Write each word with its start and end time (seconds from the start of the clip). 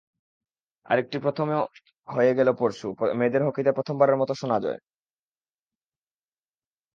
আরেকটি 0.85 1.17
প্রথমও 1.19 1.61
হয়ে 2.07 2.33
গেল 2.37 2.49
পরশু, 2.59 2.87
মেয়েদের 3.19 3.45
হকিতে 3.45 3.71
প্রথমবারের 3.71 4.17
মতো 4.17 4.33
সোনা 4.33 4.57
জয়। 4.59 4.79